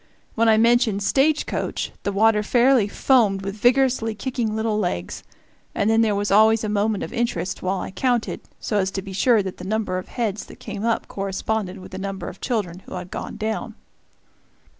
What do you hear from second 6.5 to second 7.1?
a moment